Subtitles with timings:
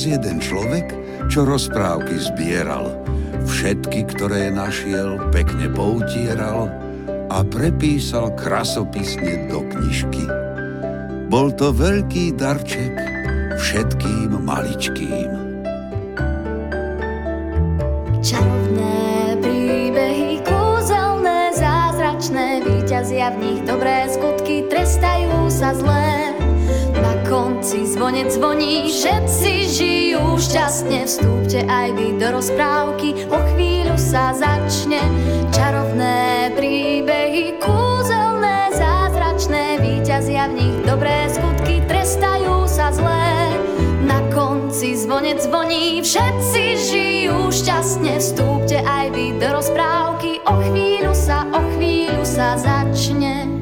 [0.00, 0.96] Raz jeden človek,
[1.28, 2.88] čo rozprávky zbieral.
[3.44, 6.72] Všetky, ktoré našiel, pekne poutieral
[7.28, 10.24] a prepísal krasopisne do knižky.
[11.28, 12.96] Bol to veľký darček
[13.60, 15.28] všetkým maličkým.
[18.24, 25.99] Čarovné príbehy, kúzelné, zázračné, víťazia v nich dobré skutky, trestajú sa zlé.
[28.00, 35.04] Zvonec zvoní, všetci žijú šťastne, vstúpte aj vy do rozprávky, o chvíľu sa začne.
[35.52, 43.52] Čarovné príbehy, kúzelné, zázračné, víťazia v nich dobré skutky, trestajú sa zlé.
[44.08, 51.44] Na konci zvonec zvoní, všetci žijú šťastne, vstúpte aj vy do rozprávky, o chvíľu sa,
[51.52, 53.59] o chvíľu sa začne.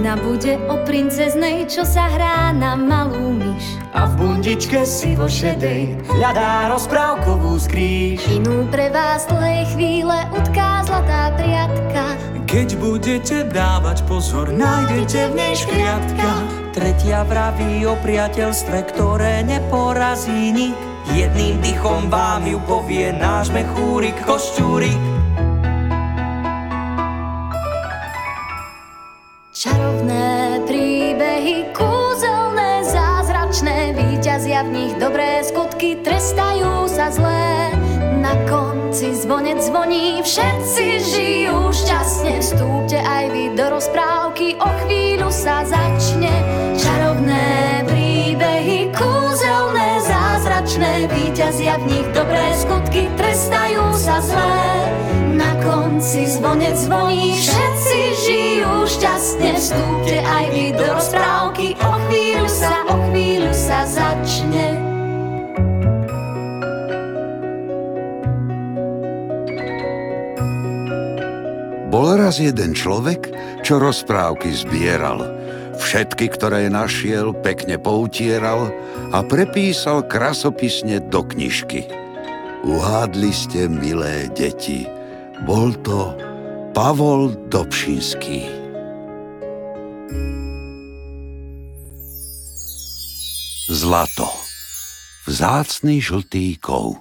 [0.00, 3.76] Jedna bude o princeznej, čo sa hrá na malú myš.
[3.92, 8.24] A v bundičke si vo šedej hľadá rozprávkovú skrýš.
[8.32, 12.16] Inú pre vás dlhej chvíle utká zlatá priatka.
[12.48, 16.48] Keď budete dávať pozor, nájdete v nej škriatka.
[16.72, 20.80] Tretia vraví o priateľstve, ktoré neporazí nik.
[21.12, 25.09] Jedným dychom vám ju povie náš mechúrik košťúrik.
[35.80, 37.72] Skutky, trestajú sa zlé.
[38.20, 45.64] Na konci zvonec zvoní, všetci žijú šťastne, vstúpte aj vy do rozprávky, o chvíľu sa
[45.64, 46.28] začne.
[46.76, 54.60] Čarovné príbehy, kúzelné, zázračné, víťazia v nich dobré skutky, trestajú sa zlé.
[55.32, 62.84] Na konci zvonec zvoní, všetci žijú šťastne, vstúpte aj vy do rozprávky, o chvíľu sa,
[62.84, 64.69] o chvíľu sa začne.
[72.00, 73.28] Bol raz jeden človek,
[73.60, 75.20] čo rozprávky zbieral.
[75.76, 78.72] Všetky, ktoré našiel, pekne poutieral
[79.12, 81.84] a prepísal krasopisne do knižky.
[82.64, 84.88] Uhádli ste, milé deti,
[85.44, 86.16] bol to
[86.72, 88.48] Pavol Dobšinský.
[93.68, 94.32] Zlato.
[95.28, 96.96] Vzácný žltý kov.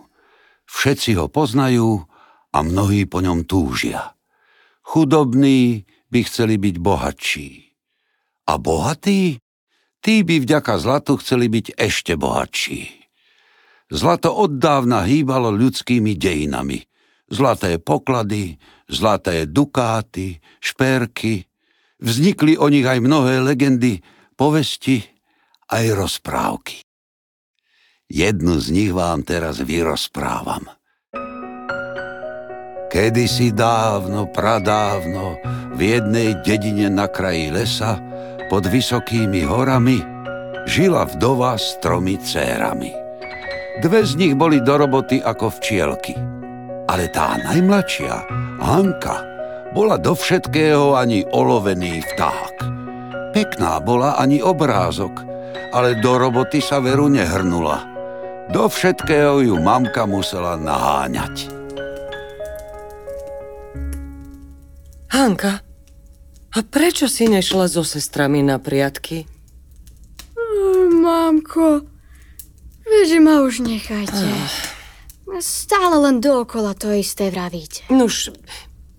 [0.67, 2.03] Všetci ho poznajú
[2.51, 4.18] a mnohí po ňom túžia.
[4.89, 7.49] Chudobní by chceli byť bohatší.
[8.49, 9.37] A bohatí?
[10.01, 12.89] Tí by vďaka zlatu chceli byť ešte bohatší.
[13.93, 16.81] Zlato oddávna hýbalo ľudskými dejinami.
[17.29, 18.57] Zlaté poklady,
[18.89, 21.45] zlaté dukáty, šperky.
[22.01, 24.01] Vznikli o nich aj mnohé legendy,
[24.33, 25.05] povesti,
[25.69, 26.81] aj rozprávky.
[28.09, 30.78] Jednu z nich vám teraz vyrozprávam.
[32.89, 35.37] Kedysi dávno, pradávno,
[35.77, 38.01] v jednej dedine na kraji lesa,
[38.49, 40.01] pod vysokými horami,
[40.65, 42.89] žila vdova s tromi cérami.
[43.85, 46.17] Dve z nich boli do roboty ako včielky.
[46.89, 48.25] Ale tá najmladšia,
[48.57, 49.21] Hanka,
[49.69, 52.53] bola do všetkého ani olovený vták.
[53.37, 55.13] Pekná bola ani obrázok,
[55.77, 57.85] ale do roboty sa veru nehrnula.
[58.49, 61.58] Do všetkého ju mamka musela naháňať.
[65.09, 65.61] Hanka,
[66.49, 69.25] a prečo si nešla so sestrami na priatky?
[70.89, 71.85] Mamko,
[72.85, 74.25] veď ma už nechajte.
[75.39, 77.85] Stále len dookola to isté vravíte.
[77.93, 78.33] Nuž,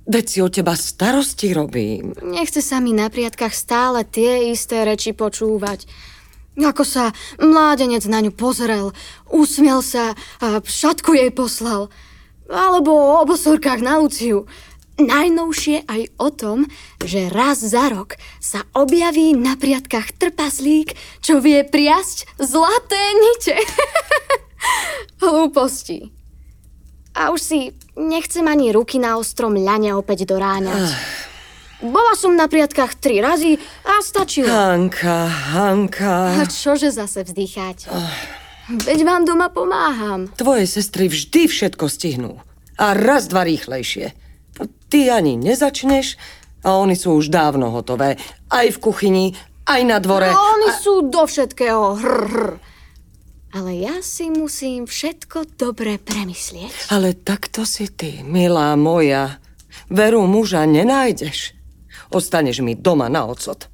[0.07, 2.15] veď si o teba starosti robím.
[2.23, 5.91] Nechce sa mi na priatkách stále tie isté reči počúvať.
[6.59, 8.95] Ako sa mládenec na ňu pozrel,
[9.31, 11.91] usmiel sa a šatku jej poslal.
[12.51, 14.51] Alebo o obosorkách na Luciu.
[15.01, 16.59] Najnovšie aj o tom,
[17.01, 20.93] že raz za rok sa objaví na priatkách trpaslík,
[21.25, 23.57] čo vie priasť zlaté nite.
[25.25, 26.13] Hlúposti.
[27.17, 27.61] A už si
[27.97, 30.95] nechcem ani ruky na ostrom ľane opäť doráňať.
[31.81, 33.57] Bola som na priatkách tri razy
[33.89, 34.53] a stačilo.
[34.53, 35.27] Hanka,
[35.57, 36.39] Hanka.
[36.39, 37.89] A čože zase vzdycháte?
[38.85, 40.29] Veď vám doma pomáham.
[40.37, 42.37] Tvoje sestry vždy všetko stihnú.
[42.77, 44.13] A raz, dva rýchlejšie.
[44.91, 46.19] Ty ani nezačneš
[46.67, 48.19] a oni sú už dávno hotové.
[48.51, 50.29] Aj v kuchyni, aj na dvore.
[50.29, 52.47] No, oni sú do všetkého hr, hr.
[53.51, 56.95] Ale ja si musím všetko dobre premyslieť.
[56.95, 59.43] Ale takto si ty, milá moja.
[59.91, 61.59] Veru muža nenájdeš.
[62.15, 63.67] Ostaneš mi doma na ocot.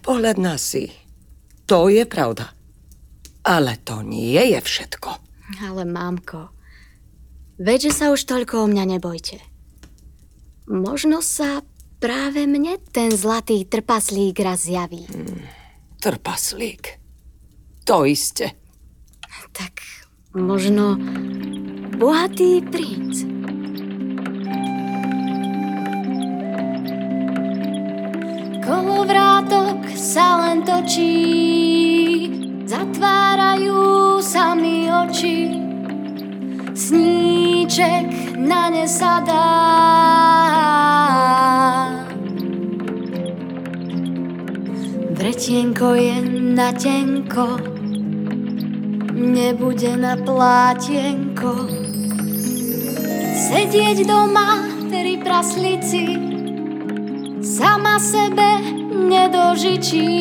[0.00, 0.88] Pohľad na si.
[1.68, 2.56] To je pravda.
[3.44, 5.10] Ale to nie je všetko.
[5.68, 6.56] Ale mámko,
[7.62, 9.38] veď, že sa už toľko o mňa nebojte.
[10.66, 11.62] Možno sa
[12.02, 15.06] práve mne ten zlatý trpaslík raz zjaví.
[16.02, 16.98] Trpaslík.
[17.86, 18.50] To iste.
[19.54, 19.78] Tak
[20.34, 20.98] možno
[21.98, 23.22] bohatý princ.
[28.62, 31.12] Kolovrátok sa len točí,
[32.66, 35.52] zatvárajú sa mi oči.
[37.72, 39.48] Sníček na ne sadá.
[45.16, 46.20] Vretienko je
[46.52, 47.56] na tenko,
[49.16, 51.64] nebude na plátienko.
[53.40, 56.20] Sedieť doma pri praslici,
[57.40, 58.68] sama sebe
[59.08, 60.12] nedožičí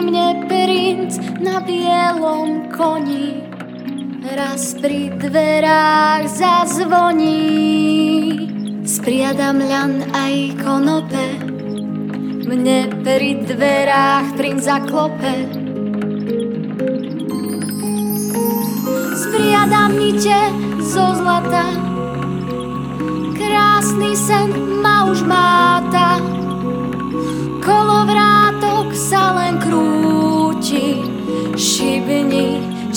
[0.00, 3.41] mne princ na bielom koni.
[4.32, 7.36] Raz pri dverách zazvoní,
[8.88, 11.36] spriadam ľan aj konope.
[12.48, 15.52] Mne pri dverách princ zaklope.
[19.20, 20.40] Spriadam nite
[20.80, 21.68] zo zlata,
[23.36, 26.11] krásny sen ma už máta.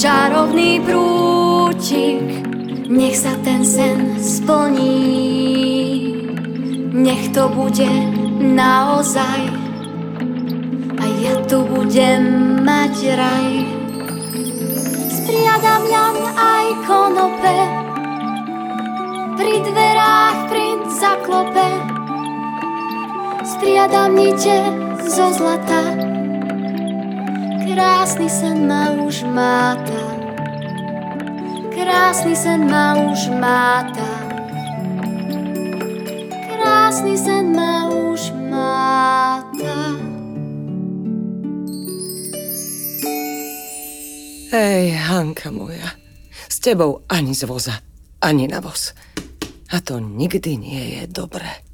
[0.05, 2.45] Čarovný prútik.
[2.85, 5.01] Nech sa ten sen splní,
[6.93, 7.89] nech to bude
[8.37, 9.49] naozaj.
[11.01, 12.21] A ja tu budem
[12.61, 13.49] mať raj.
[15.09, 17.57] Spriadam ľan aj konope,
[19.41, 21.69] pri dverách princ zaklope.
[23.41, 24.69] Spriadam nite
[25.09, 26.13] zo zlata,
[27.65, 30.01] krásny sen ma už máta.
[31.73, 34.09] Krásny sen ma už máta.
[36.45, 39.75] Krásny sen ma už máta.
[44.53, 45.91] Hej, Hanka moja,
[46.47, 47.75] s tebou ani z voza,
[48.21, 48.93] ani na voz.
[49.73, 51.64] A to nikdy nie je dobré.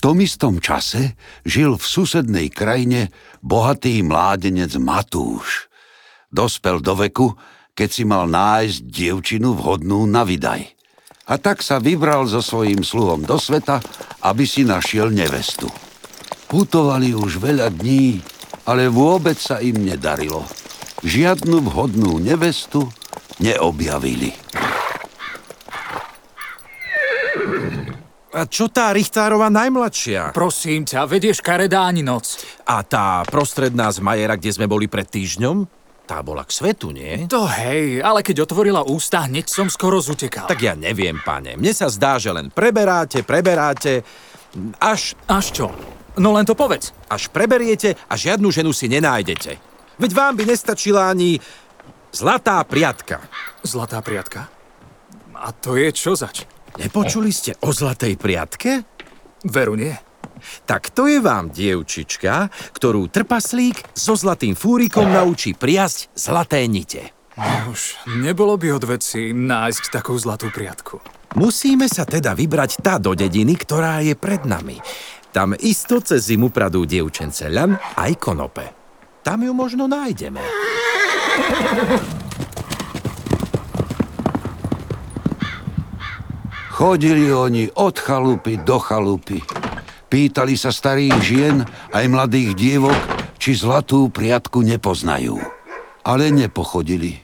[0.00, 1.12] Tom istom čase
[1.44, 3.12] žil v susednej krajine
[3.44, 5.68] bohatý mládenec Matúš.
[6.32, 7.36] Dospel do veku,
[7.76, 10.72] keď si mal nájsť dievčinu vhodnú na vydaj.
[11.28, 13.84] A tak sa vybral so svojím sluhom do sveta,
[14.24, 15.68] aby si našiel nevestu.
[16.48, 18.24] Putovali už veľa dní,
[18.64, 20.48] ale vôbec sa im nedarilo.
[21.04, 22.88] Žiadnu vhodnú nevestu
[23.36, 24.32] neobjavili.
[28.30, 30.30] A čo tá Richtárova najmladšia?
[30.30, 32.38] Prosím ťa, vedieš karedá ani noc.
[32.62, 35.66] A tá prostredná z Majera, kde sme boli pred týždňom?
[36.06, 37.26] Tá bola k svetu, nie?
[37.26, 40.46] To hej, ale keď otvorila ústa, hneď som skoro zutekal.
[40.46, 41.58] Tak ja neviem, pane.
[41.58, 44.06] Mne sa zdá, že len preberáte, preberáte,
[44.78, 45.66] až, Až čo?
[46.18, 46.90] No len to povedz.
[47.06, 49.58] až preberiete a žiadnu ženu si nenájdete.
[49.98, 51.38] Veď vám by nestačila ani
[52.10, 53.22] zlatá priatka.
[53.62, 54.50] Zlatá priatka?
[55.34, 56.46] A to je čo zač?
[56.78, 58.84] Nepočuli ste o zlatej priatke?
[59.48, 59.96] Veru nie.
[60.64, 67.12] Tak to je vám dievčička, ktorú trpaslík so zlatým fúrikom naučí priasť zlaté nite.
[67.68, 71.00] Už nebolo by od veci nájsť takú zlatú priatku.
[71.38, 74.82] Musíme sa teda vybrať tá do dediny, ktorá je pred nami.
[75.30, 78.66] Tam isto cez zimu pradú dievčence ľan aj konope.
[79.22, 80.42] Tam ju možno nájdeme.
[86.80, 89.44] Chodili oni od chalupy do chalupy.
[90.08, 91.56] Pýtali sa starých žien
[91.92, 92.96] aj mladých dievok,
[93.36, 95.36] či zlatú priatku nepoznajú.
[96.08, 97.20] Ale nepochodili.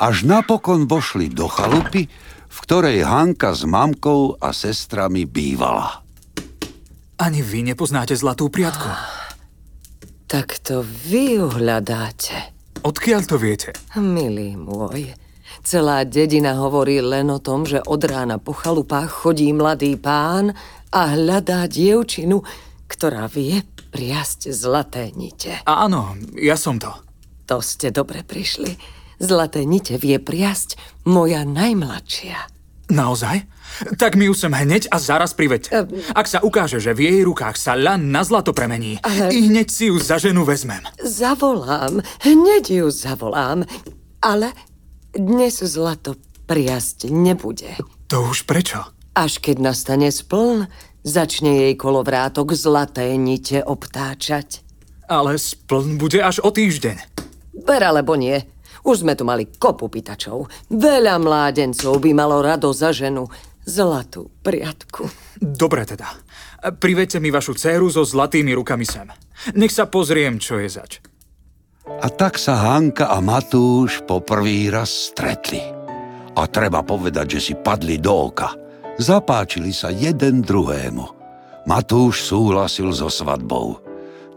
[0.00, 2.08] Až napokon vošli do chalupy,
[2.48, 6.00] v ktorej Hanka s mamkou a sestrami bývala.
[7.20, 8.88] Ani vy nepoznáte zlatú priatku.
[10.24, 12.56] Tak to vy ju hľadáte.
[12.80, 13.76] Odkiaľ to viete?
[14.00, 15.12] Milý môj,
[15.64, 20.52] celá dedina hovorí len o tom, že od rána po chalupách chodí mladý pán
[20.90, 22.42] a hľadá dievčinu,
[22.90, 25.62] ktorá vie priasť zlaté nite.
[25.66, 26.90] Áno, ja som to.
[27.50, 28.78] To ste dobre prišli.
[29.20, 32.38] Zlaté nite vie priasť moja najmladšia.
[32.90, 33.46] Naozaj?
[34.02, 35.70] Tak mi ju sem hneď a zaraz priveď.
[36.10, 39.68] Ak sa ukáže, že v jej rukách sa ľan na zlato premení, Ale- i hneď
[39.70, 40.82] si ju za ženu vezmem.
[40.98, 43.62] Zavolám, hneď ju zavolám,
[44.18, 44.50] ale
[45.14, 47.78] dnes zlato priasť nebude.
[48.10, 48.82] To už prečo?
[49.14, 50.70] Až keď nastane spln,
[51.02, 54.62] začne jej kolovrátok zlaté nite obtáčať.
[55.10, 56.96] Ale spln bude až o týždeň.
[57.66, 58.40] Ber alebo nie,
[58.80, 60.48] Už sme tu mali kopu pýtačov.
[60.72, 63.28] Veľa mládencov by malo rado za ženu.
[63.68, 65.04] Zlatú priatku.
[65.36, 66.08] Dobre teda.
[66.80, 69.08] Privedte mi vašu dceru so zlatými rukami sem.
[69.56, 71.04] Nech sa pozriem, čo je zač.
[71.98, 75.58] A tak sa Hanka a Matúš po prvý raz stretli.
[76.38, 78.54] A treba povedať, že si padli do oka.
[78.96, 81.06] Zapáčili sa jeden druhému.
[81.66, 83.82] Matúš súhlasil so svadbou.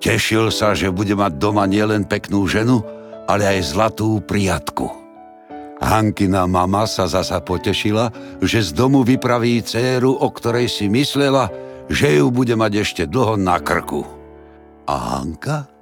[0.04, 2.84] Tešil sa, že bude mať doma nielen peknú ženu,
[3.28, 4.92] ale aj zlatú priatku.
[5.84, 11.52] Hankina mama sa zasa potešila, že z domu vypraví dceru, o ktorej si myslela,
[11.92, 14.08] že ju bude mať ešte dlho na krku.
[14.88, 15.73] A Hanka?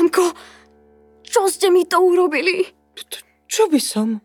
[0.00, 0.32] Mamko,
[1.20, 2.64] čo ste mi to urobili?
[3.44, 4.16] Čo by som?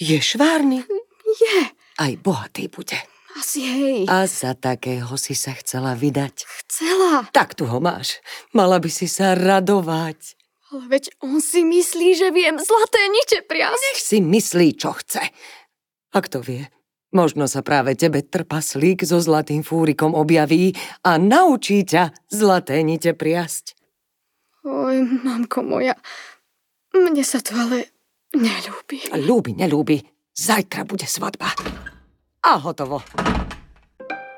[0.00, 0.80] Je švárny?
[1.28, 1.58] Je,
[2.00, 2.96] Aj bohatý bude.
[3.36, 4.00] asi hej.
[4.08, 6.48] A za takého si sa chcela vydať.
[6.64, 8.24] Chcela, Tak tu ho máš.
[8.56, 10.40] Mala by si sa radovať.
[10.72, 13.76] ale veď on si myslí, že viem zlaté nite priasť.
[13.76, 15.20] Nech si myslí, čo chce.
[16.16, 16.64] A kto vie,
[17.12, 20.72] možno sa práve tebe trpaslík so zlatým fúrikom objaví
[21.04, 23.81] a naučí ťa zlaté nite priasť.
[24.62, 25.98] Oj, mamko moja,
[26.94, 27.90] mne sa to ale
[28.30, 29.10] neľúbi.
[29.10, 29.98] Ľúbi, nelúbi,
[30.38, 31.50] zajtra bude svadba.
[32.46, 33.02] A hotovo.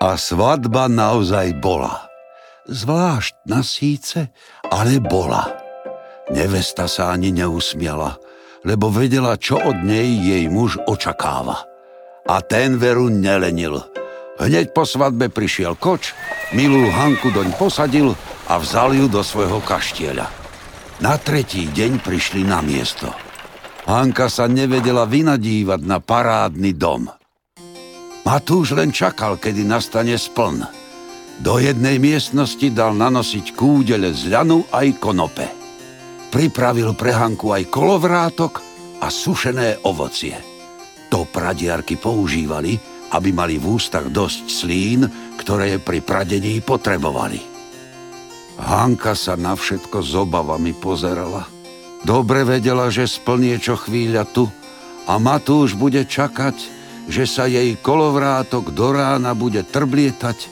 [0.00, 2.08] A svadba naozaj bola.
[2.64, 4.32] Zvláštna síce,
[4.72, 5.44] ale bola.
[6.32, 8.16] Nevesta sa ani neusmiala,
[8.64, 11.68] lebo vedela, čo od nej jej muž očakáva.
[12.24, 13.76] A ten veru nelenil.
[14.40, 16.16] Hneď po svadbe prišiel koč,
[16.56, 18.16] milú Hanku doň posadil
[18.48, 20.26] a vzal ju do svojho kaštieľa.
[21.02, 23.10] Na tretí deň prišli na miesto.
[23.84, 27.10] Hanka sa nevedela vynadívať na parádny dom.
[28.24, 30.64] Matúš len čakal, kedy nastane spln.
[31.44, 35.44] Do jednej miestnosti dal nanosiť kúdele z ľanu aj konope.
[36.32, 38.64] Pripravil pre Hanku aj kolovrátok
[39.04, 40.34] a sušené ovocie.
[41.12, 42.80] To pradiarky používali,
[43.12, 47.53] aby mali v ústach dosť slín, ktoré pri pradení potrebovali.
[48.58, 51.46] Hanka sa na všetko s obavami pozerala.
[52.04, 54.46] Dobre vedela, že splnie čo chvíľa tu
[55.08, 56.54] a Matúš bude čakať,
[57.08, 60.48] že sa jej kolovrátok do rána bude trblietať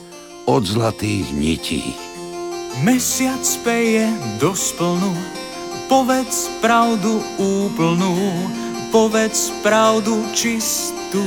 [0.49, 1.83] od zlatých nití.
[2.81, 4.09] Mesiac speje
[4.41, 5.13] do splnu,
[5.85, 8.17] povedz pravdu úplnú,
[8.89, 11.21] povedz pravdu čistú,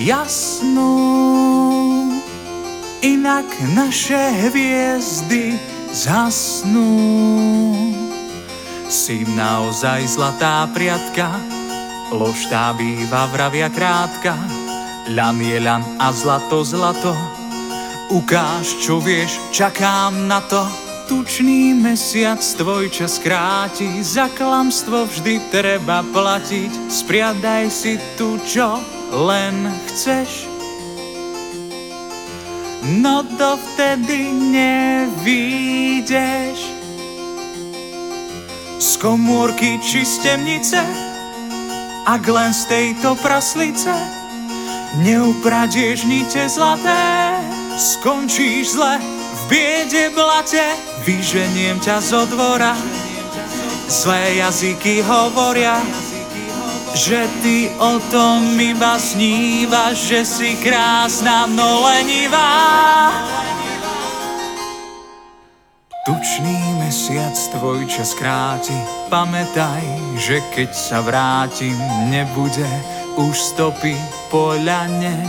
[0.00, 0.96] jasnú.
[3.04, 3.46] Inak
[3.76, 6.94] naše hviezdy zasnú.
[8.86, 11.26] Si naozaj zlatá priatka,
[12.14, 14.38] lož tá býva vravia krátka,
[15.10, 17.12] ľan je ľan a zlato zlato.
[18.08, 20.64] Ukáž, čo vieš, čakám na to.
[21.08, 26.88] Tučný mesiac tvoj čas kráti, za klamstvo vždy treba platiť.
[26.88, 28.80] Spriadaj si tu, čo
[29.12, 30.47] len chceš.
[32.82, 35.58] No dovtedy nevídeš
[38.78, 40.78] z komórky či z temnice,
[42.06, 43.90] ak len z tejto praslice
[45.02, 47.34] neupradieš nite zlaté,
[47.74, 50.62] skončíš zle v biede blate,
[51.02, 52.78] vyženiem ťa zo dvora.
[53.90, 55.82] Zlé jazyky hovoria,
[56.98, 63.14] že ty o tom iba snívaš, že si krásna, no lenivá.
[66.02, 68.74] Tučný mesiac tvoj čas kráti,
[69.14, 69.86] pamätaj,
[70.18, 71.78] že keď sa vrátim,
[72.10, 72.66] nebude
[73.14, 73.94] už stopy
[74.26, 75.22] po ľane.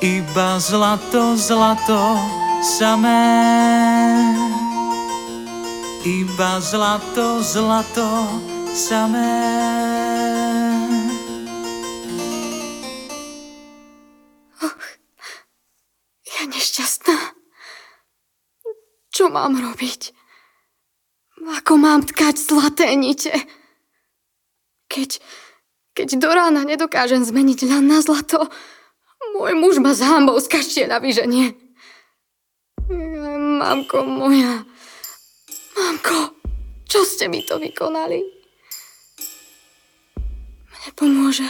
[0.00, 2.16] Iba zlato, zlato,
[2.64, 3.28] samé.
[6.00, 8.08] Iba zlato, zlato,
[8.40, 8.55] samé.
[16.26, 17.16] Ja nešťastná.
[19.14, 20.12] Čo mám robiť?
[21.46, 23.32] Ako mám tkať zlaté nite?
[24.92, 25.22] Keď,
[25.96, 28.50] keď do rána nedokážem zmeniť ľan na zlato,
[29.32, 31.56] môj muž ma z hambou z kaštieľa vyženie.
[33.56, 34.68] Mamko moja,
[35.74, 36.36] mamko,
[36.84, 38.35] čo ste mi to vykonali?
[40.86, 41.46] Mne pomôže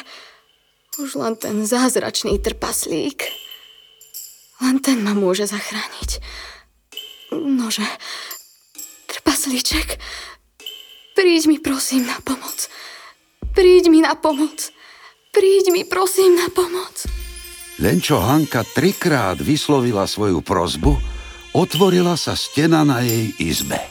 [0.96, 3.20] už len ten zázračný trpaslík.
[4.64, 6.24] Len ten ma môže zachrániť.
[7.36, 7.84] Nože,
[9.04, 10.00] trpaslíček,
[11.12, 12.72] príď mi prosím na pomoc.
[13.52, 14.72] Príď mi na pomoc.
[15.36, 17.04] Príď mi prosím na pomoc.
[17.76, 20.96] Len čo Hanka trikrát vyslovila svoju prozbu,
[21.52, 23.84] otvorila sa stena na jej izbe.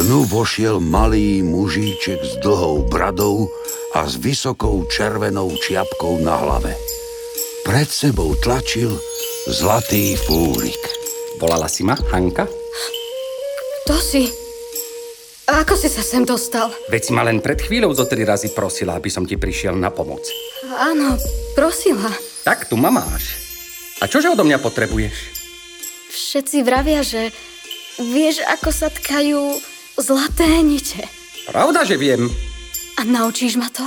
[0.00, 3.52] Dnu vošiel malý mužíček s dlhou bradou
[3.92, 6.72] a s vysokou červenou čiapkou na hlave.
[7.68, 8.96] Pred sebou tlačil
[9.44, 10.80] zlatý fúrik.
[11.36, 12.48] Volala si ma, Hanka?
[13.84, 14.32] Kto si?
[15.52, 16.72] A ako si sa sem dostal?
[16.88, 19.92] Veď si ma len pred chvíľou zo tri razy prosila, aby som ti prišiel na
[19.92, 20.24] pomoc.
[20.80, 21.20] Áno,
[21.52, 22.08] prosila.
[22.48, 23.36] Tak tu ma máš.
[24.00, 25.16] A čože odo mňa potrebuješ?
[26.08, 27.28] Všetci vravia, že
[28.00, 29.69] vieš, ako sa tkajú
[30.00, 31.04] zlaté nite.
[31.46, 32.28] Pravda, že viem.
[32.96, 33.84] A naučíš ma to?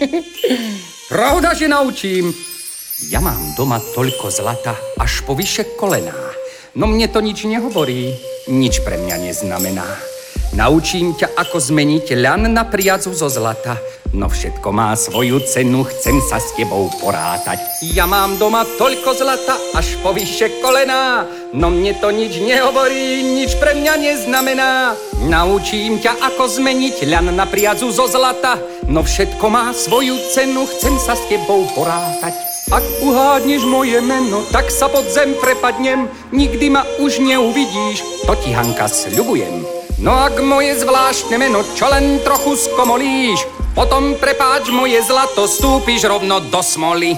[1.10, 2.30] Pravda, že naučím.
[3.10, 6.14] Ja mám doma toľko zlata, až po vyše kolená.
[6.78, 8.14] No mne to nič nehovorí,
[8.46, 9.88] nič pre mňa neznamená.
[10.54, 13.78] Naučím ťa, ako zmeniť ľan na priazu zo zlata.
[14.10, 17.62] No všetko má svoju cenu, chcem sa s tebou porátať.
[17.94, 21.30] Ja mám doma toľko zlata, až po vyše kolená.
[21.54, 24.98] No mne to nič nehovorí, nič pre mňa neznamená.
[25.30, 28.58] Naučím ťa, ako zmeniť ľan na priazu zo zlata.
[28.90, 32.34] No všetko má svoju cenu, chcem sa s tebou porátať.
[32.74, 38.50] Ak uhádneš moje meno, tak sa pod zem prepadnem, nikdy ma už neuvidíš, to ti
[38.50, 39.62] Hanka sľubujem.
[40.02, 46.40] No ak moje zvláštne meno, čo len trochu skomolíš, potom prepáč moje zlato, stúpiš rovno
[46.40, 47.14] do smoly.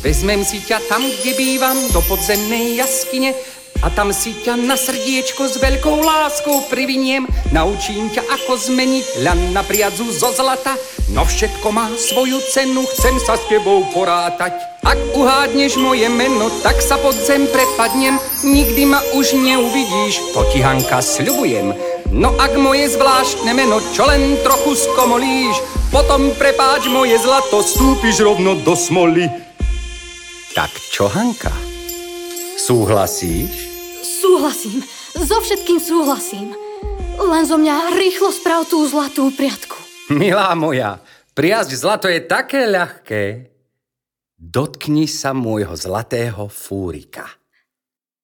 [0.00, 3.36] Vezmem si ťa tam, kde bývam, do podzemnej jaskyne
[3.80, 7.24] a tam si ťa na srdiečko s veľkou láskou priviniem.
[7.52, 10.76] Naučím ťa, ako zmeniť ľan na priadzu zo zlata.
[11.16, 14.52] No všetko má svoju cenu, chcem sa s tebou porátať.
[14.84, 18.20] Ak uhádneš moje meno, tak sa pod zem prepadnem.
[18.44, 21.72] Nikdy ma už neuvidíš, to ti Hanka sľubujem.
[22.10, 25.56] No ak moje zvláštne meno, čo len trochu skomolíš,
[25.94, 29.30] potom prepáč moje zlato, stúpiš rovno do smoly.
[30.54, 31.54] Tak čo, Hanka?
[32.58, 33.69] Súhlasíš?
[34.10, 34.82] Súhlasím,
[35.14, 36.50] so všetkým súhlasím.
[37.14, 39.78] Len zo mňa rýchlo sprav tú zlatú priatku.
[40.10, 40.98] Milá moja,
[41.38, 43.22] priazť zlato je také ľahké.
[44.34, 47.28] Dotkni sa môjho zlatého fúrika.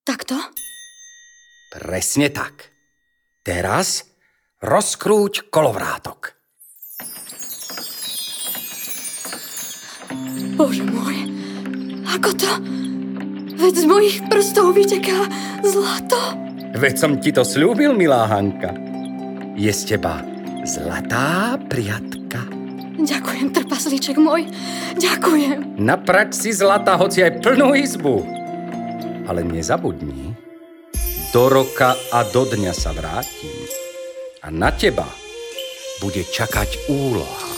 [0.02, 0.34] Takto?
[1.70, 2.72] Presne tak.
[3.46, 4.10] Teraz
[4.58, 6.34] rozkrúť kolovrátok.
[10.56, 11.16] Bože môj,
[12.10, 12.50] ako to?
[13.56, 15.26] Veď z mojich prstov vyteká
[15.64, 16.20] zlato.
[16.76, 18.76] Veď som ti to slúbil, milá Hanka.
[19.56, 20.20] Je z teba
[20.68, 22.44] zlatá priatka.
[23.00, 24.44] Ďakujem, trpaslíček môj.
[25.00, 25.80] Ďakujem.
[25.80, 28.20] Naprač si zlata, hoci aj plnú izbu.
[29.24, 30.36] Ale nezabudni,
[31.32, 33.56] do roka a do dňa sa vrátim.
[34.44, 35.08] A na teba
[36.04, 37.55] bude čakať úloha.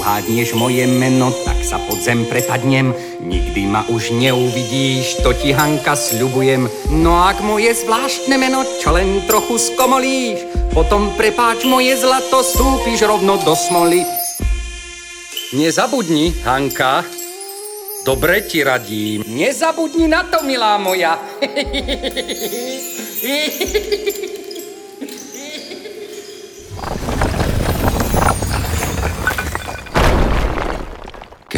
[0.00, 2.96] Ak uhádneš moje meno, tak sa pod zem prepadnem.
[3.20, 6.64] Nikdy ma už neuvidíš, to ti Hanka sľubujem.
[6.88, 10.40] No ak moje zvláštne meno, čo len trochu skomolíš,
[10.72, 14.00] potom prepáč moje zlato, stúpiš rovno do smoly.
[15.52, 17.04] Nezabudni, Hanka.
[18.00, 19.20] Dobre ti radím.
[19.28, 21.20] Nezabudni na to, milá moja.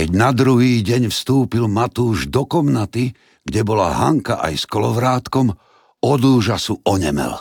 [0.02, 3.14] Keď na druhý deň vstúpil Matúš do komnaty,
[3.46, 5.54] kde bola Hanka aj s kolovrátkom,
[6.02, 7.38] od úžasu onemel.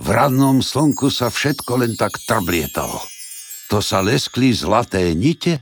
[0.00, 2.96] V rannom slnku sa všetko len tak trblietalo.
[3.68, 5.60] To sa leskli zlaté nite,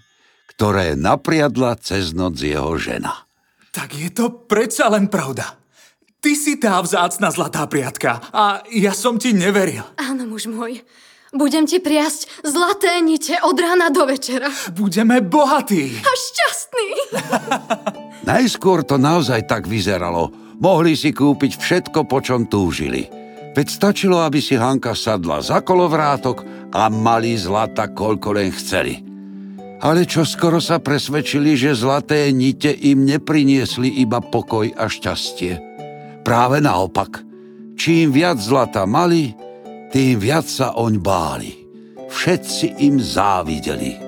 [0.55, 3.27] ktoré napriadla cez noc jeho žena.
[3.75, 5.59] Tak je to predsa len pravda.
[6.23, 9.83] Ty si tá vzácna zlatá priatka a ja som ti neveril.
[9.99, 10.79] Áno, muž môj.
[11.31, 14.51] Budem ti priasť zlaté nite od rána do večera.
[14.75, 16.03] Budeme bohatí.
[16.03, 16.89] A šťastný.
[18.31, 20.35] Najskôr to naozaj tak vyzeralo.
[20.59, 23.07] Mohli si kúpiť všetko, po čom túžili.
[23.55, 26.43] Veď stačilo, aby si Hanka sadla za kolovrátok
[26.75, 28.99] a mali zlata, koľko len chceli.
[29.81, 35.63] Ale čo skoro sa presvedčili, že zlaté nite im nepriniesli iba pokoj a šťastie.
[36.27, 37.23] Práve naopak.
[37.81, 39.33] Čím viac zlata mali,
[39.91, 41.53] tým viac sa oň báli.
[42.11, 43.99] Všetci im závideli.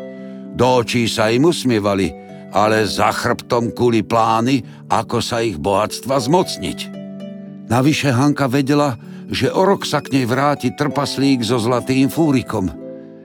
[0.55, 2.11] Do očí sa im usmievali,
[2.55, 6.79] ale za chrbtom kuli plány, ako sa ich bohatstva zmocniť.
[7.67, 8.95] Navyše Hanka vedela,
[9.33, 12.69] že o rok sa k nej vráti trpaslík so zlatým fúrikom.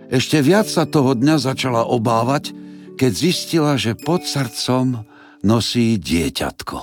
[0.08, 2.56] Ešte viac sa toho dňa začala obávať,
[2.96, 5.04] keď zistila, že pod srdcom
[5.44, 6.78] nosí dieťatko.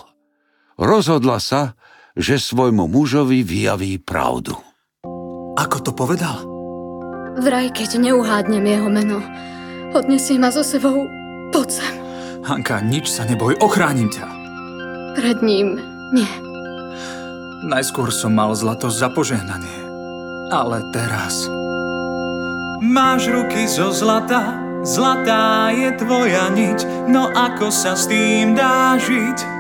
[0.76, 1.72] Rozhodla sa,
[2.14, 4.54] že svojmu mužovi vyjaví pravdu.
[5.54, 6.42] Ako to povedal?
[7.38, 9.18] Vraj, keď neuhádnem jeho meno,
[9.94, 11.06] odnesie ma so sebou
[11.54, 11.94] pod zem.
[12.42, 14.26] Hanka, nič sa neboj, ochránim ťa.
[15.14, 15.78] Pred ním
[16.10, 16.28] nie.
[17.64, 19.78] Najskôr som mal zlato za požehnanie.
[20.52, 21.48] Ale teraz...
[22.84, 29.53] Máš ruky zo zlata, zlatá je tvoja niť, no ako sa s tým dá žiť?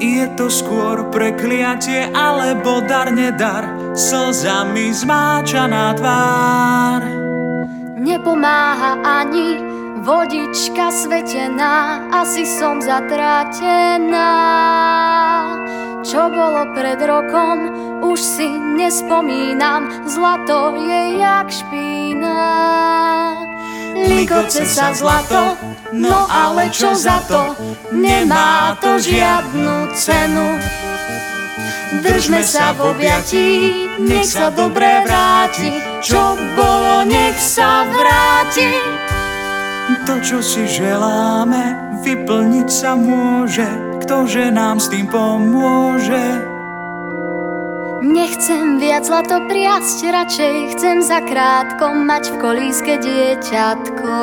[0.00, 7.04] Je to skôr prekliatie alebo dar nedar, slzami zmáčaná tvár.
[8.00, 9.60] Nepomáha ani
[10.00, 14.32] vodička svetená, asi som zatratená.
[16.00, 17.68] Čo bolo pred rokom,
[18.00, 22.40] už si nespomínam, zlato je jak špína.
[23.94, 25.56] Ligoce sa zlato,
[25.92, 27.54] no ale čo za to,
[27.94, 30.48] nemá to žiadnu cenu.
[32.00, 33.48] Držme sa v objatí,
[33.98, 38.72] nech sa dobre vráti, čo bolo, nech sa vráti.
[40.06, 43.66] To, čo si želáme, vyplniť sa môže,
[44.06, 46.49] ktože nám s tým pomôže.
[48.00, 54.14] Nechcem viac zlato priasť, radšej chcem zakrátko mať v kolíske dieťatko.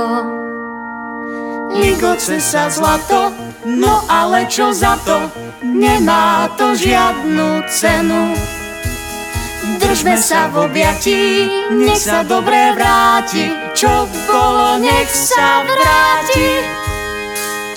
[1.77, 3.29] Ligoce sa zlato,
[3.69, 5.29] no ale čo za to,
[5.61, 8.33] nemá to žiadnu cenu.
[9.77, 11.45] Držme sa v objatí,
[11.77, 16.65] nech sa dobre vráti, čo bolo, nech sa vráti.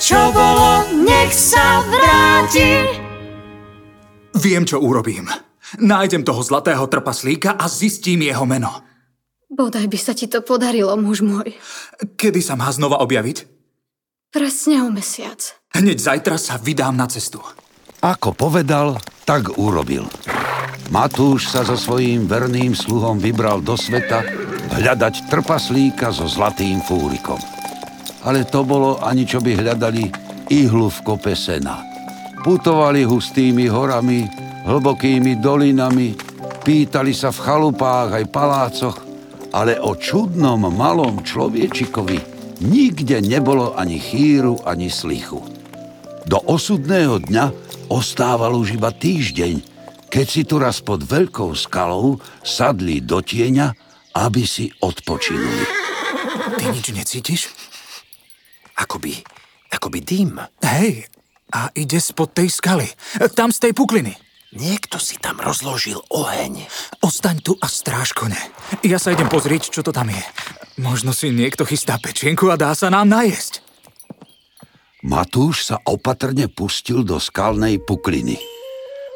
[0.01, 2.89] Čo bolo, nech sa vráti.
[4.33, 5.50] Viem, čo urobím.
[5.79, 8.83] Nájdem toho zlatého trpaslíka a zistím jeho meno.
[9.51, 11.55] Bodaj by sa ti to podarilo, muž môj.
[12.15, 13.47] Kedy sa má znova objaviť?
[14.31, 15.59] Presne o mesiac.
[15.75, 17.43] Hneď zajtra sa vydám na cestu.
[17.99, 18.95] Ako povedal,
[19.27, 20.07] tak urobil.
[20.91, 24.23] Matúš sa so svojím verným sluhom vybral do sveta
[24.71, 27.39] hľadať trpaslíka so zlatým fúrikom.
[28.23, 30.07] Ale to bolo ani čo by hľadali
[30.47, 31.83] ihlu v kope sena.
[32.43, 34.27] Putovali hustými horami,
[34.65, 36.13] hlbokými dolinami,
[36.61, 38.97] pýtali sa v chalupách aj palácoch,
[39.51, 42.17] ale o čudnom malom človečikovi
[42.63, 45.41] nikde nebolo ani chýru, ani slichu.
[46.29, 47.45] Do osudného dňa
[47.91, 49.65] ostával už iba týždeň,
[50.07, 53.73] keď si tu raz pod veľkou skalou sadli do tieňa,
[54.15, 55.63] aby si odpočinuli.
[56.59, 57.41] Ty nič necítiš?
[58.77, 59.19] Akoby,
[59.71, 60.35] akoby dym.
[60.63, 61.07] Hej,
[61.51, 62.87] a ide spod tej skaly.
[63.35, 64.15] Tam z tej pukliny.
[64.51, 66.67] Niekto si tam rozložil oheň.
[66.99, 68.35] Ostaň tu a stráž kone.
[68.83, 70.19] Ja sa idem pozrieť, čo to tam je.
[70.75, 73.63] Možno si niekto chystá pečienku a dá sa nám najesť.
[75.07, 78.37] Matúš sa opatrne pustil do skalnej pukliny.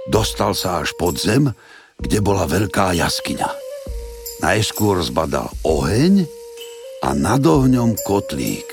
[0.08, 1.52] Dostal sa až pod zem,
[2.00, 3.50] kde bola veľká jaskyňa.
[4.40, 6.24] Najskôr zbadal oheň
[7.04, 8.68] a nad ohňom kotlík.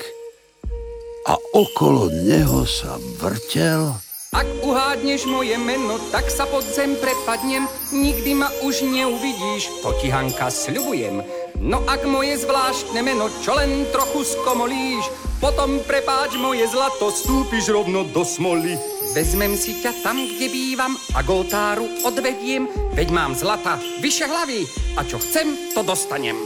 [1.27, 4.02] A okolo neho sa vrtel...
[4.33, 10.09] Ak uhádneš moje meno, tak sa pod zem prepadnem, nikdy ma už neuvidíš, to ti
[10.09, 11.21] Hanka sľubujem.
[11.61, 15.05] No ak moje zvláštne meno, čo len trochu skomolíš,
[15.37, 18.73] potom prepáč moje zlato, stúpiš rovno do smoly.
[19.13, 22.65] Vezmem si ťa tam, kde bývam a k oltáru odvediem,
[22.97, 24.65] veď mám zlata vyše hlavy
[24.97, 26.41] a čo chcem, to dostanem.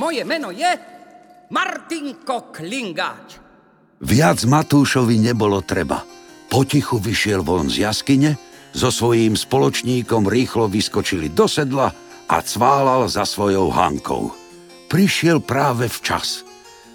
[0.00, 0.72] Moje meno je
[1.52, 3.45] Martinko Klingáč.
[3.96, 6.04] Viac Matúšovi nebolo treba.
[6.52, 8.36] Potichu vyšiel von z jaskyne,
[8.76, 11.88] so svojím spoločníkom rýchlo vyskočili do sedla
[12.28, 14.36] a cválal za svojou Hankou.
[14.92, 16.44] Prišiel práve včas.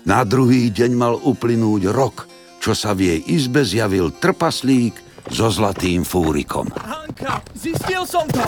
[0.06, 2.30] Na druhý deň mal uplynúť rok,
[2.62, 4.94] čo sa v jej izbe zjavil trpaslík
[5.34, 6.70] so zlatým fúrikom.
[6.78, 8.46] Hanka, zistil som to!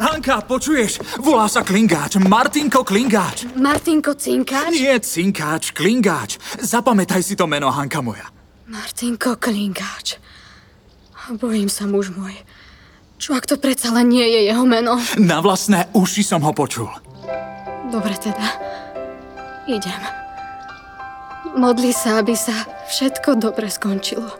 [0.00, 1.20] Hanka, počuješ?
[1.20, 3.44] Volá sa Klingáč, Martinko Klingáč.
[3.52, 4.72] Martinko Cinkáč?
[4.72, 6.40] Nie Cinkáč, Klingáč.
[6.56, 8.32] Zapamätaj si to meno, Hanka moja.
[8.64, 10.16] Martinko Klingáč.
[11.36, 12.32] Bojím sa, muž môj.
[13.20, 14.96] Čo ak to predsa len nie je jeho meno?
[15.20, 16.88] Na vlastné uši som ho počul.
[17.92, 18.56] Dobre teda.
[19.68, 20.00] Idem.
[21.60, 22.56] Modli sa, aby sa
[22.88, 24.32] všetko dobre skončilo.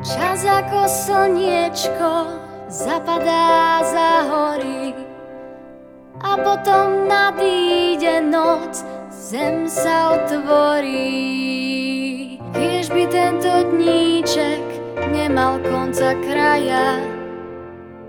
[0.00, 2.10] Čas ako slniečko
[2.74, 4.90] zapadá za hory
[6.18, 8.82] a potom nadíde noc,
[9.14, 11.22] zem sa otvorí.
[12.50, 14.62] Kiež by tento dníček
[15.14, 16.98] nemal konca kraja,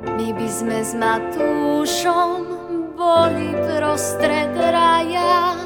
[0.01, 2.41] my by sme s Matúšom
[2.97, 5.61] boli prostred raja.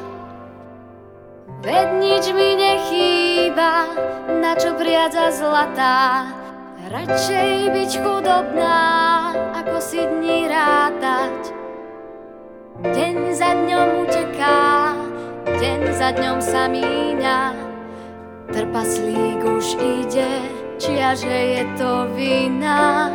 [1.64, 3.88] Veď nič mi nechýba,
[4.44, 6.39] na čo priadza zlatá.
[6.90, 8.82] Radšej byť chudobná,
[9.54, 11.54] ako si dní rátať.
[12.82, 14.98] Deň za dňom uteká,
[15.46, 17.54] deň za dňom sa míňa.
[18.50, 20.50] Trpaslík už ide,
[20.82, 23.14] čia že je to vina.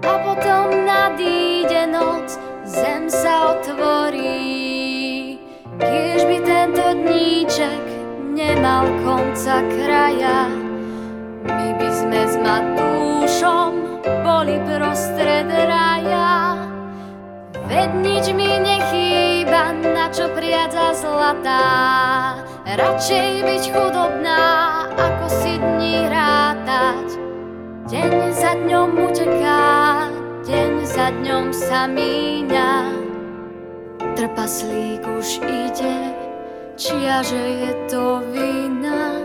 [0.00, 5.36] A potom nadíde noc, zem sa otvorí.
[5.80, 7.84] Kiež by tento dníček
[8.36, 10.48] nemal konca kraja,
[11.44, 13.72] my by sme s Matúšom
[14.24, 16.56] boli prostred raja.
[17.70, 21.64] Veď nič mi nechýba, na čo priadza zlatá.
[22.66, 24.42] Radšej byť chudobná,
[24.98, 27.29] ako si dní rátať.
[27.90, 29.66] Deň za dňom uteká,
[30.46, 32.70] deň za dňom sa míňa.
[34.14, 36.14] Trpaslík už ide,
[36.78, 39.18] čia že je to vina.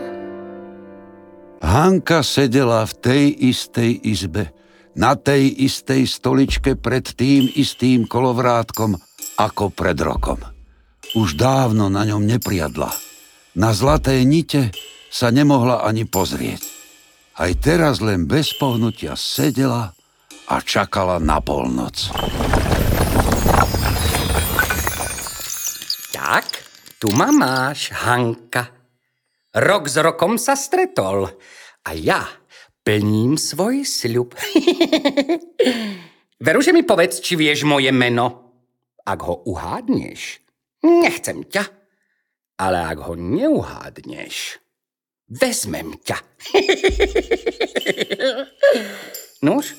[1.62, 4.50] Hanka sedela v tej istej izbe,
[4.98, 8.98] na tej istej stoličke pred tým istým kolovrátkom
[9.38, 10.42] ako pred rokom.
[11.14, 12.90] Už dávno na ňom nepriadla.
[13.62, 14.74] Na zlaté nite
[15.14, 16.75] sa nemohla ani pozrieť.
[17.36, 19.92] Aj teraz len bez pohnutia sedela
[20.48, 22.08] a čakala na polnoc.
[26.16, 26.46] Tak,
[26.96, 28.72] tu ma máš, Hanka.
[29.52, 31.28] Rok s rokom sa stretol
[31.84, 32.24] a ja
[32.88, 34.32] plním svoj sľub.
[36.46, 38.56] Veru, že mi povedz, či vieš moje meno.
[39.04, 40.40] Ak ho uhádneš,
[40.88, 41.68] nechcem ťa.
[42.64, 44.64] Ale ak ho neuhádneš,
[45.30, 46.18] vezmem ťa.
[49.46, 49.78] Nuž,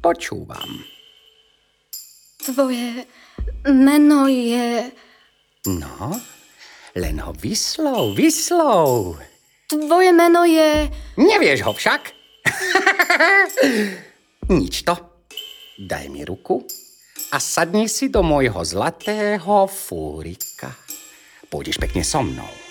[0.00, 0.84] počúvam.
[2.40, 3.04] Tvoje
[3.66, 4.92] meno je...
[5.66, 6.14] No,
[6.94, 9.18] len ho vyslov, vyslov.
[9.66, 10.86] Tvoje meno je...
[11.18, 12.14] Nevieš ho však?
[14.56, 14.94] Nič to.
[15.76, 16.62] Daj mi ruku
[17.34, 20.70] a sadni si do môjho zlatého fúrika.
[21.50, 22.65] Pôjdeš pekne so mnou.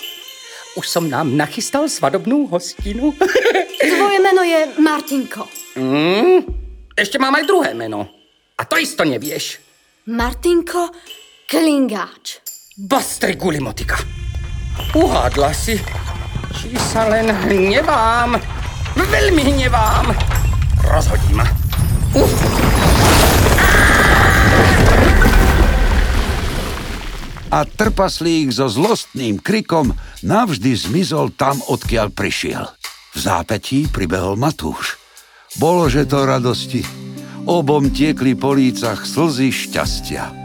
[0.76, 3.16] Už som nám nachystal svadobnú hostinu.
[3.96, 5.48] Tvoje meno je Martinko.
[5.80, 6.44] Mm,
[6.92, 8.12] ešte mám aj druhé meno.
[8.60, 9.64] A to isto nevieš.
[10.12, 10.92] Martinko
[11.48, 12.44] Klingáč.
[12.76, 13.96] Bastri Gulimotika.
[14.92, 15.80] Uhádla si.
[16.52, 18.36] Či sa len hnevám.
[18.96, 20.12] Veľmi hnevám.
[20.84, 21.48] Rozhodí ma.
[22.16, 22.85] Uf.
[27.56, 32.68] A trpaslík so zlostným krikom navždy zmizol tam, odkiaľ prišiel.
[33.16, 35.00] V zápetí pribehol Matúš.
[35.56, 36.84] Bolo, že to radosti.
[37.48, 40.36] Obom tiekli po lícach slzy šťastia.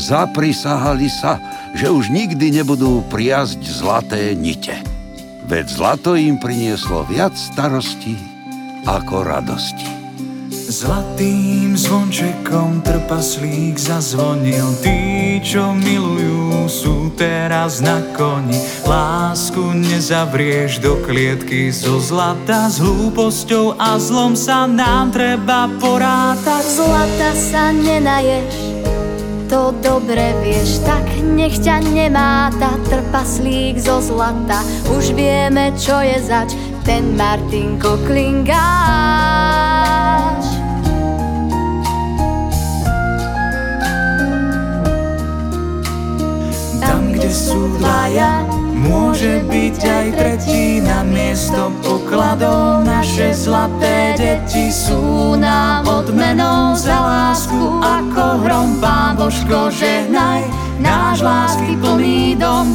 [0.00, 1.36] Zaprisahali sa,
[1.76, 4.80] že už nikdy nebudú priazť zlaté nite.
[5.52, 8.16] Veď zlato im prinieslo viac starostí
[8.88, 9.95] ako radosti.
[10.66, 21.70] Zlatým zvončekom trpaslík zazvonil Tí, čo milujú, sú teraz na koni Lásku nezavrieš do klietky
[21.70, 28.82] zo zlata S hlúposťou a zlom sa nám treba porátať Zlata sa nenaješ,
[29.46, 34.66] to dobre vieš, tak nech ťa nemáta trpaslík zo zlata.
[34.90, 36.50] Už vieme, čo je zač,
[36.82, 39.25] ten Martinko Klingáč.
[47.26, 48.46] Kde sú dvaja,
[48.86, 50.78] môže byť aj tretí
[51.10, 52.86] miesto pokladov.
[52.86, 58.78] Naše zlaté deti sú nám odmenou za lásku ako hrom.
[58.78, 60.46] Pán Božko, žehnaj
[60.78, 62.66] náš lásky plný dom.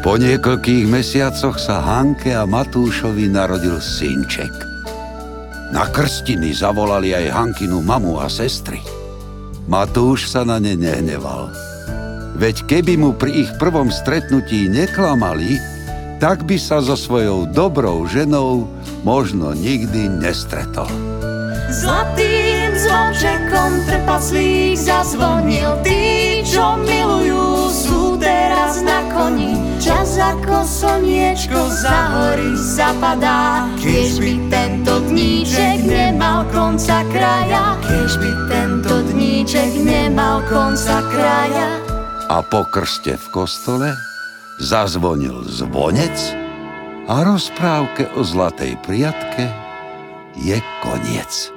[0.00, 4.56] Po niekoľkých mesiacoch sa Hanke a Matúšovi narodil synček.
[5.68, 9.03] Na krstiny zavolali aj Hankinu mamu a sestry.
[9.64, 11.48] Matúš sa na ne nehneval.
[12.36, 15.56] Veď keby mu pri ich prvom stretnutí neklamali,
[16.20, 18.68] tak by sa so svojou dobrou ženou
[19.06, 20.88] možno nikdy nestretol.
[21.74, 31.98] Zlatým zvončekom trpaslík zazvonil Tí, čo milujú, sú teraz na koni Čas ako slniečko za
[32.14, 39.23] hory zapadá Kiež by tento dníček nemal konca kraja Kiež by tento dníček
[39.54, 41.78] sníček nemal konca kraja.
[42.26, 43.94] A po krste v kostole
[44.58, 46.34] zazvonil zvonec
[47.06, 49.46] a rozprávke o zlatej priatke
[50.42, 51.54] je koniec.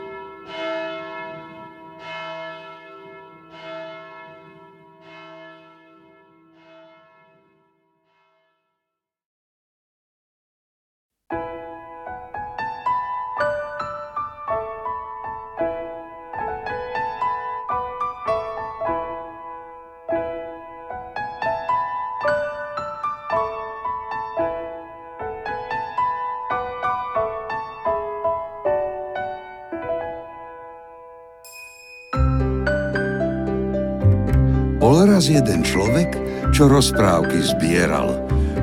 [35.37, 36.17] Jeden človek,
[36.49, 38.17] čo rozprávky zbieral.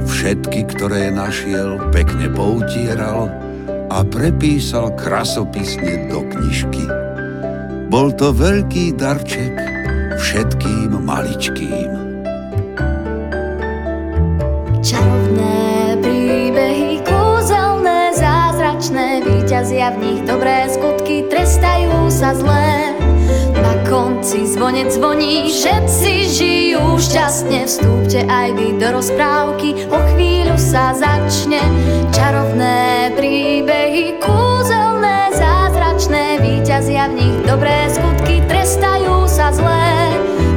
[0.04, 3.30] Všetky, ktoré našiel, pekne poutieral
[3.94, 6.84] a prepísal krasopisne do knižky.
[7.88, 9.54] Bol to veľký darček
[10.18, 11.90] všetkým maličkým.
[14.82, 22.93] Čarovné príbehy, kúzelné, zázračné, víťazia v nich dobré skutky, trestajú sa zlé.
[23.94, 31.62] Konci zvonec zvoní, všetci žijú šťastne, vstúpte aj vy do rozprávky, o chvíľu sa začne.
[32.10, 40.10] Čarovné príbehy, kúzelné, zázračné, víťazia v nich dobré skutky, trestajú sa zlé.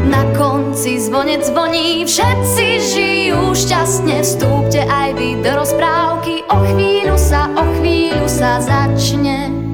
[0.09, 7.53] Na konci zvonec zvoní, všetci žijú šťastne, vstúpte aj vy do rozprávky, o chvíľu sa,
[7.53, 9.66] o chvíľu sa začne.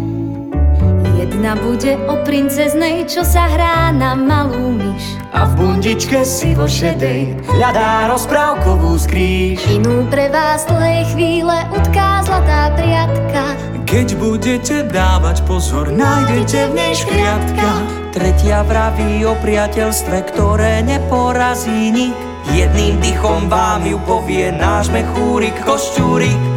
[1.43, 5.19] Jedna bude o princeznej, čo sa hrá na malú myš.
[5.36, 9.60] A v bundičke si vo šedej hľadá rozprávkovú skrýž.
[9.67, 13.60] Inú pre vás dlhej chvíle utká zlatá priatka.
[13.84, 17.91] Keď budete dávať pozor, nájdete v nej škriatka.
[18.15, 22.15] Tretia vraví o priateľstve, ktoré neporazí nik.
[22.56, 26.53] Jedným dychom vám ju povie náš mechúrik košťúrik.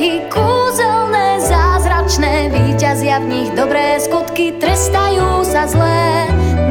[0.00, 6.24] Príbehy, kúzelné, zázračné, víťazia v nich dobré skutky, trestajú sa zlé.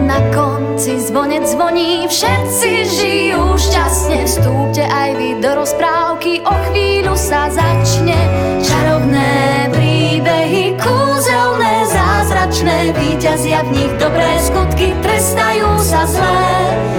[0.10, 7.54] Na konci zvonec zvoní, všetci žijú šťastne, vstúpte aj vy do rozprávky, o chvíľu sa
[7.54, 8.18] začne.
[8.66, 16.99] Čarovné príbehy, kúzelné, zázračné, víťazia v nich dobré skutky, trestajú sa zlé.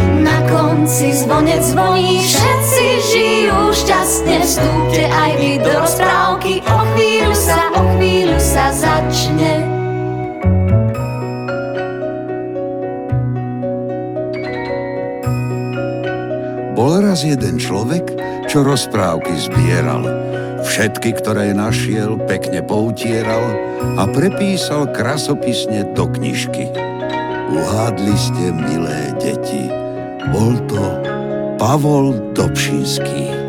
[0.51, 7.83] Konci zvonec zvoní, všetci žijú šťastne, vstúpte aj vy do rozprávky, o chvíľu sa, o
[7.95, 9.63] chvíľu sa začne.
[16.75, 18.11] Bol raz jeden človek,
[18.51, 20.03] čo rozprávky zbieral.
[20.67, 23.55] Všetky, ktoré našiel, pekne poutieral
[23.97, 26.69] a prepísal krasopisne do knižky.
[27.51, 29.80] Uhádli ste, milé deti,
[30.29, 30.85] bol to
[31.57, 33.40] Pavol Dobšinský.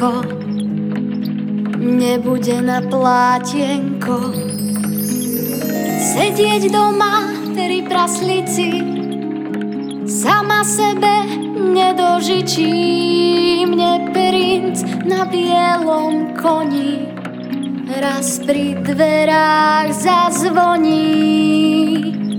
[0.00, 0.24] Tenko,
[1.76, 4.32] nebude na plátienko.
[6.00, 8.80] Sedieť doma pri praslici,
[10.08, 11.28] sama sebe
[11.76, 12.72] nedožičí
[13.68, 17.12] mne princ na bielom koni.
[17.90, 21.04] Raz pri dverách zazvoní,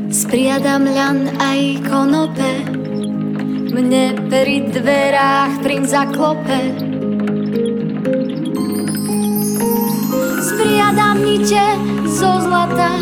[0.10, 2.66] spriadam ľan aj konope.
[3.72, 6.91] Mne pri dverách princ zaklope.
[11.42, 11.74] Nite
[12.06, 13.02] zo zlata,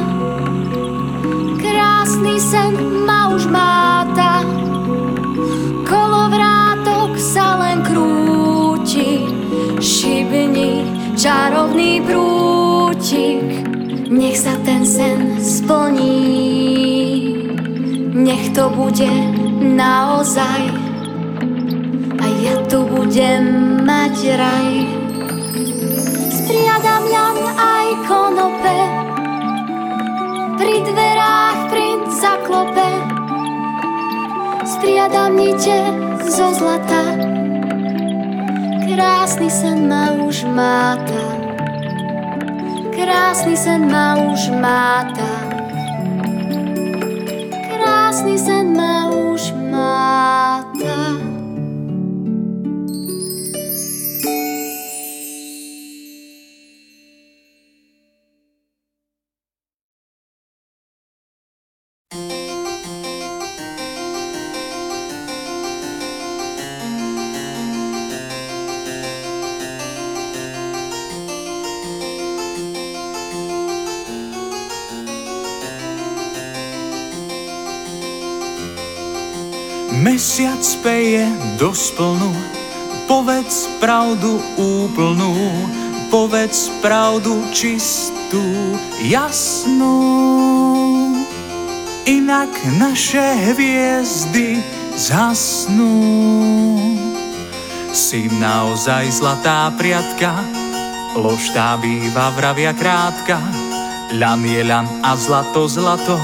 [1.60, 2.72] krásny sen
[3.04, 4.48] ma už máta.
[5.84, 9.28] Kolovrátok sa len krúti,
[9.84, 10.88] šibni
[11.20, 13.44] čarovný prútik.
[14.08, 16.24] Nech sa ten sen splní,
[18.16, 19.12] nech to bude
[19.60, 20.64] naozaj.
[22.16, 24.88] A ja tu budem mať raj.
[26.32, 28.80] Spriadam ľan aj konope,
[30.60, 32.90] pri dverách princ zaklope.
[34.80, 35.80] striadam nite
[36.24, 37.04] zo zlata.
[38.90, 41.24] Krásny sen ma už máta.
[42.96, 45.32] Krásny sen ma už máta.
[47.70, 48.99] Krásny sen ma
[80.60, 81.24] Mesiac speje
[81.56, 82.36] do splnu,
[83.08, 85.32] povedz pravdu úplnú,
[86.12, 90.04] povedz pravdu čistú, jasnú.
[92.04, 93.24] Inak naše
[93.56, 94.60] hviezdy
[95.00, 95.96] zhasnú.
[97.96, 100.44] Si naozaj zlatá priatka,
[101.16, 103.40] lož tá býva vravia krátka,
[104.12, 106.20] ľan je ľan a zlato zlato.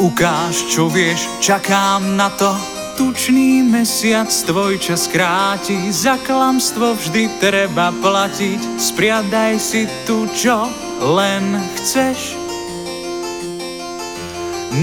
[0.00, 2.73] Ukáž, čo vieš, čakám na to.
[2.94, 8.78] Tučný mesiac tvoj čas kráti, za klamstvo vždy treba platiť.
[8.78, 10.70] Spriadaj si tu, čo
[11.02, 12.38] len chceš.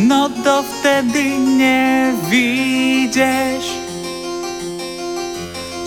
[0.03, 3.63] No dovtedy nevídeš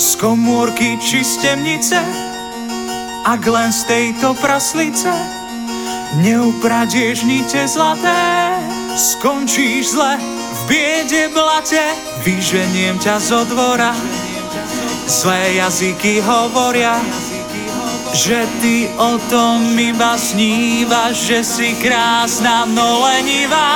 [0.01, 2.01] z komórky či z temnice,
[3.29, 5.13] ak len z tejto praslice
[6.25, 8.57] neupradieš nite zlaté,
[8.97, 10.34] skončíš zle
[10.69, 11.83] biede blate
[12.25, 13.93] vyženiem ťa zo dvora.
[15.05, 16.97] Zlé jazyky hovoria,
[18.17, 23.73] že ty o tom iba snívaš, že si krásna, no lenivá.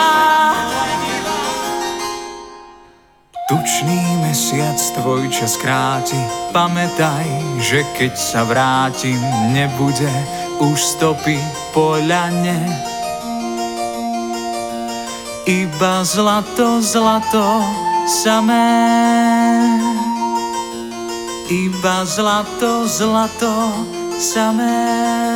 [3.49, 6.21] Tučný mesiac tvoj čas kráti,
[6.53, 7.29] pamätaj,
[7.65, 9.17] že keď sa vrátim,
[9.57, 10.13] nebude
[10.61, 11.41] už stopy
[11.73, 12.61] po ľane.
[15.49, 17.65] Iba zlato, zlato
[18.05, 18.69] samé.
[21.49, 23.73] Iba zlato, zlato
[24.21, 25.28] samé.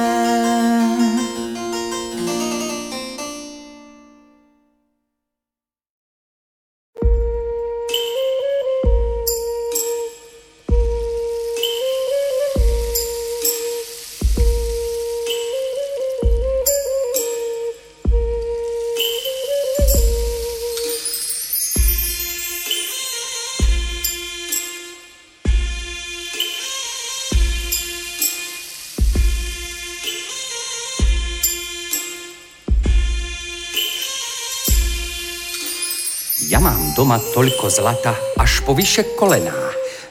[37.13, 39.53] Doma toľko zlata až po vyše kolená.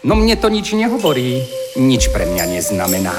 [0.05, 1.41] No mne to nič nehovorí,
[1.73, 3.17] nič pre mňa neznamená.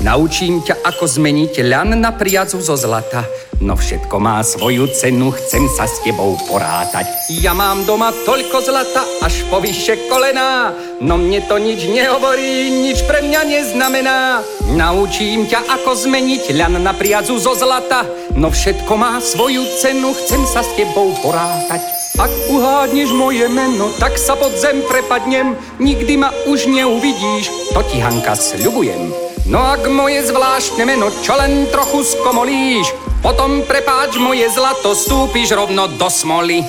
[0.00, 3.28] Naučím ťa, ako zmeniť ľan na priazu zo zlata.
[3.60, 7.04] No všetko má svoju cenu, chcem sa s tebou porátať.
[7.44, 10.72] Ja mám doma toľko zlata, až po vyše kolená.
[11.04, 14.40] No mne to nič nehovorí, nič pre mňa neznamená.
[14.72, 18.08] Naučím ťa, ako zmeniť ľan na priazu zo zlata.
[18.32, 21.99] No všetko má svoju cenu, chcem sa s tebou porátať.
[22.18, 28.02] Ak uhádneš moje meno, tak sa pod zem prepadnem, nikdy ma už neuvidíš, to ti
[28.02, 29.14] Hanka sľubujem.
[29.46, 32.90] No ak moje zvláštne meno, čo len trochu skomolíš,
[33.22, 36.66] potom prepáč moje zlato, stúpiš rovno do smoly.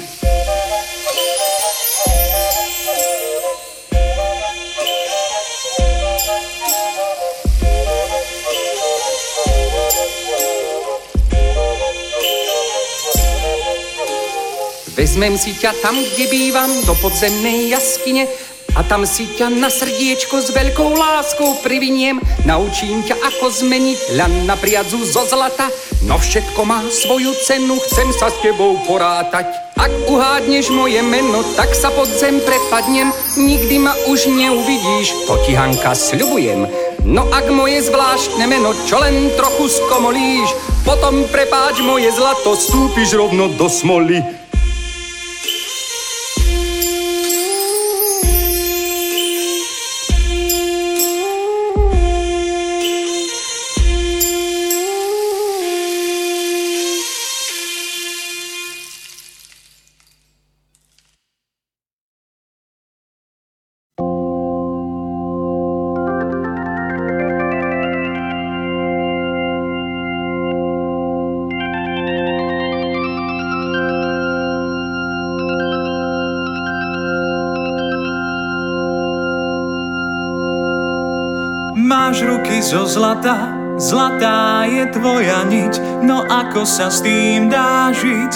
[15.02, 18.30] Vezmem si ťa tam, kde bývam, do podzemnej jaskyne
[18.78, 22.22] a tam si ťa na srdiečko s veľkou láskou priviniem.
[22.46, 25.74] Naučím ťa, ako zmeniť ľan na priadzu zo zlata.
[26.06, 29.50] No všetko má svoju cenu, chcem sa s tebou porátať.
[29.74, 33.10] Ak uhádneš moje meno, tak sa pod zem prepadnem.
[33.42, 36.70] Nikdy ma už neuvidíš, to ti Hanka sľubujem.
[37.10, 40.54] No ak moje zvláštne meno, čo len trochu skomolíš,
[40.86, 44.41] potom prepáč moje zlato, stúpiš rovno do smoly.
[83.92, 88.34] Zlatá je tvoja niť, no ako sa s tým dá žiť?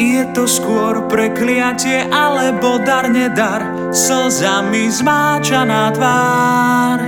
[0.00, 6.98] Je to skôr prekliatie alebo dar nedar, slzami zmáčaná tvár.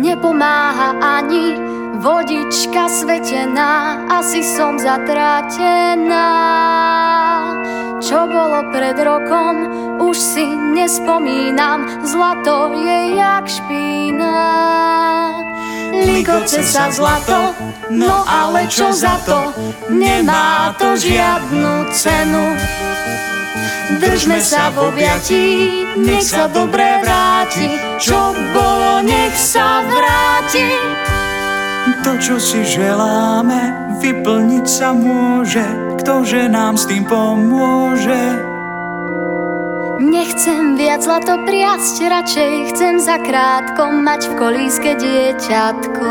[0.00, 1.60] Nepomáha ani
[2.00, 6.28] vodička svetená, asi som zatrátená.
[8.00, 9.68] Čo bolo pred rokom,
[10.00, 14.40] už si nespomínam, zlato je jak špína.
[15.90, 17.54] Ligoce sa zlato,
[17.90, 19.50] no ale čo za to,
[19.90, 22.54] nemá to žiadnu cenu.
[23.98, 25.46] Držme sa v objatí,
[25.98, 30.70] nech sa dobre vráti, čo bolo, nech sa vráti.
[32.06, 35.66] To, čo si želáme, vyplniť sa môže,
[36.00, 38.49] ktože nám s tým pomôže.
[40.00, 46.08] Nechcem viac zlato priasť, radšej chcem zakrátko mať v kolíske dieťatko.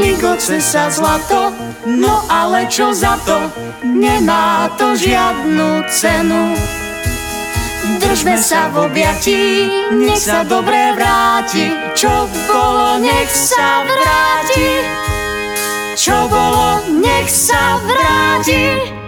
[0.00, 1.52] Ligoce sa zlato,
[1.84, 3.52] no ale čo za to,
[3.84, 6.56] nemá to žiadnu cenu.
[8.00, 14.72] Držme sa v objatí, nech sa dobre vráti, čo bolo, nech sa vráti.
[16.00, 18.99] Čo bolo, nech sa vráti.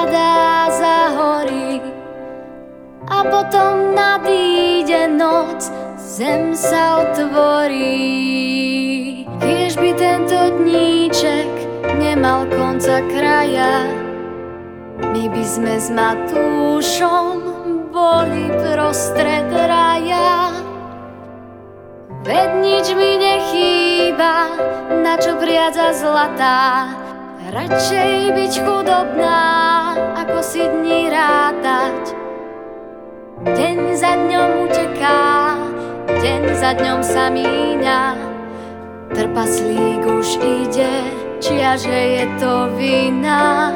[0.00, 1.80] Zapadá za hory
[3.08, 8.08] a potom nadíde noc, zem sa otvorí.
[9.40, 11.48] Kiež by tento dníček
[12.00, 13.88] nemal konca kraja,
[15.00, 17.36] my by sme s Matúšom
[17.92, 20.52] boli prostred raja.
[22.24, 24.48] Veď nič mi nechýba,
[25.04, 26.88] na čo priadza zlatá,
[27.50, 29.69] Radšej byť chudobná,
[30.20, 32.12] ako si dní rátať.
[33.40, 35.56] Deň za dňom uteká,
[36.12, 38.02] deň za dňom sa míňa.
[39.16, 41.08] Trpaslík už ide,
[41.40, 43.72] čiaže je to vina.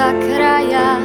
[0.00, 0.96] Konca kraja,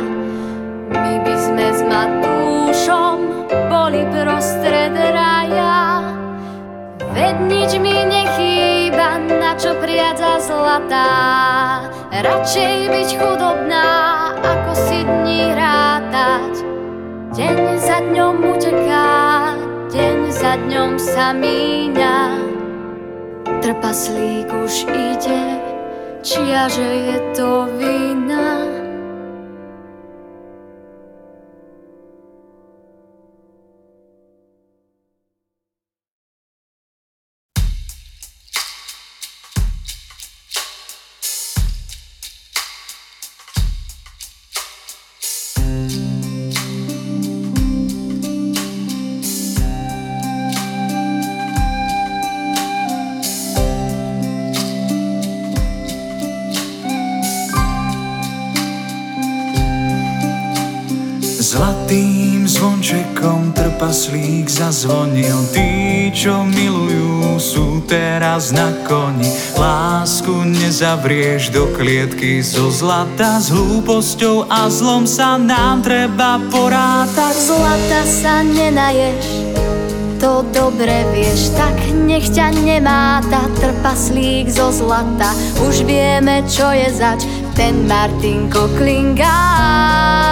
[0.87, 3.19] my by sme s Matúšom
[3.67, 5.99] boli prostred raja.
[7.11, 11.11] Veď nič mi nechýba, na čo priadza zlatá.
[12.07, 13.87] Radšej byť chudobná,
[14.39, 16.63] ako si dní rátať.
[17.35, 19.11] Deň za dňom uteká,
[19.91, 22.19] deň za dňom sa míňa.
[23.59, 25.59] Trpaslík už ide,
[26.23, 28.74] čiaže je to vina.
[63.85, 73.37] Trpaslík zazvonil Tí, čo milujú, sú teraz na koni Lásku nezavrieš do klietky zo zlata
[73.37, 79.53] S hlúposťou a zlom sa nám treba porátať Zlata sa nenaješ,
[80.17, 85.29] to dobre vieš, tak nech ťa nemáta trpaslík zo zlata.
[85.61, 87.21] Už vieme, čo je zač,
[87.53, 90.24] ten Martinko Klingáč.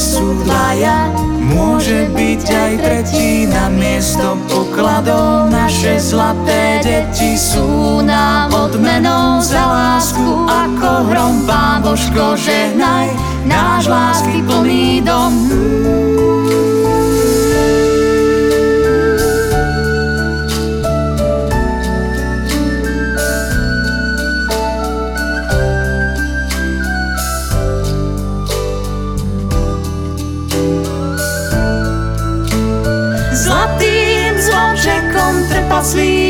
[0.00, 1.12] Sú dvaja,
[1.52, 5.52] môže byť aj tretí Na miesto pokladov.
[5.52, 13.12] Naše zlaté deti sú nám odmenou za lásku Ako hrom Pán Božko žehnaj.
[13.44, 15.32] Náš lásky plný dom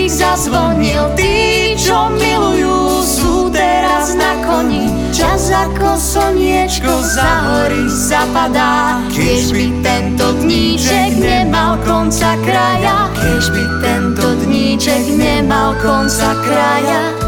[0.06, 1.10] zazvonil.
[1.18, 4.86] Tí, čo milujú, sú teraz na koni.
[5.10, 9.02] Čas ako slniečko za hory zapadá.
[9.10, 17.19] Keď by tento dníček nemal konca kraja, keď by tento dníček nemal konca kraja.